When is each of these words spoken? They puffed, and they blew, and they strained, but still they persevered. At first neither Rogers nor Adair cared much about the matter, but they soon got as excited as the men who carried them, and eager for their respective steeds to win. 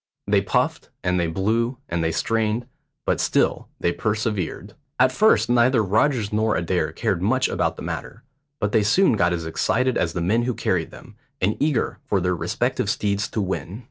They 0.25 0.41
puffed, 0.41 0.89
and 1.03 1.19
they 1.19 1.27
blew, 1.27 1.77
and 1.87 2.03
they 2.03 2.11
strained, 2.11 2.65
but 3.05 3.19
still 3.21 3.67
they 3.79 3.91
persevered. 3.91 4.73
At 4.99 5.11
first 5.11 5.47
neither 5.47 5.83
Rogers 5.83 6.33
nor 6.33 6.55
Adair 6.55 6.91
cared 6.91 7.21
much 7.21 7.47
about 7.47 7.75
the 7.75 7.83
matter, 7.83 8.23
but 8.59 8.71
they 8.71 8.81
soon 8.81 9.13
got 9.13 9.31
as 9.31 9.45
excited 9.45 9.99
as 9.99 10.13
the 10.13 10.19
men 10.21 10.41
who 10.41 10.55
carried 10.55 10.89
them, 10.89 11.17
and 11.39 11.55
eager 11.59 11.99
for 12.07 12.19
their 12.19 12.35
respective 12.35 12.89
steeds 12.89 13.27
to 13.27 13.41
win. 13.41 13.79